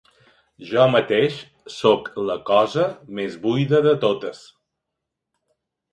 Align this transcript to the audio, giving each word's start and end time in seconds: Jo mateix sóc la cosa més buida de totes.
Jo 0.69 0.85
mateix 0.93 1.35
sóc 1.75 2.09
la 2.29 2.39
cosa 2.49 2.87
més 3.19 3.39
buida 3.47 3.83
de 3.89 3.95
totes. 4.07 4.45